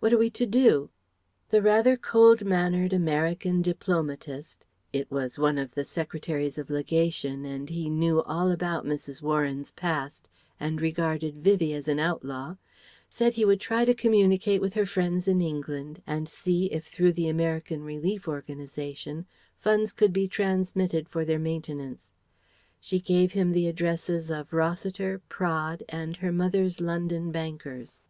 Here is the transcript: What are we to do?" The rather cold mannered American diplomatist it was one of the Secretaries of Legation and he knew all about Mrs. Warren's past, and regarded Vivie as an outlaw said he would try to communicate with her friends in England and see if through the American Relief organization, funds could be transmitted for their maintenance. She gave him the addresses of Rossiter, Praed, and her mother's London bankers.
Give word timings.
What 0.00 0.12
are 0.12 0.18
we 0.18 0.28
to 0.30 0.44
do?" 0.44 0.90
The 1.50 1.62
rather 1.62 1.96
cold 1.96 2.44
mannered 2.44 2.92
American 2.92 3.62
diplomatist 3.62 4.64
it 4.92 5.08
was 5.08 5.38
one 5.38 5.56
of 5.56 5.72
the 5.76 5.84
Secretaries 5.84 6.58
of 6.58 6.68
Legation 6.68 7.44
and 7.44 7.70
he 7.70 7.88
knew 7.88 8.20
all 8.22 8.50
about 8.50 8.84
Mrs. 8.84 9.22
Warren's 9.22 9.70
past, 9.70 10.28
and 10.58 10.80
regarded 10.82 11.38
Vivie 11.44 11.74
as 11.74 11.86
an 11.86 12.00
outlaw 12.00 12.56
said 13.08 13.34
he 13.34 13.44
would 13.44 13.60
try 13.60 13.84
to 13.84 13.94
communicate 13.94 14.60
with 14.60 14.74
her 14.74 14.84
friends 14.84 15.28
in 15.28 15.40
England 15.40 16.02
and 16.08 16.28
see 16.28 16.66
if 16.72 16.84
through 16.86 17.12
the 17.12 17.28
American 17.28 17.84
Relief 17.84 18.26
organization, 18.26 19.26
funds 19.60 19.92
could 19.92 20.12
be 20.12 20.26
transmitted 20.26 21.08
for 21.08 21.24
their 21.24 21.38
maintenance. 21.38 22.04
She 22.80 22.98
gave 23.00 23.30
him 23.30 23.52
the 23.52 23.68
addresses 23.68 24.28
of 24.28 24.52
Rossiter, 24.52 25.22
Praed, 25.28 25.84
and 25.88 26.16
her 26.16 26.32
mother's 26.32 26.80
London 26.80 27.30
bankers. 27.30 28.02